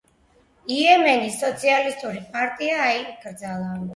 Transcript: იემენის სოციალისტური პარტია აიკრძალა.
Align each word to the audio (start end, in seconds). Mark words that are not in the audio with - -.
იემენის 0.75 1.35
სოციალისტური 1.41 2.23
პარტია 2.37 2.79
აიკრძალა. 2.89 3.69